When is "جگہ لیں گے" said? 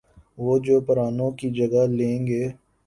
1.49-2.43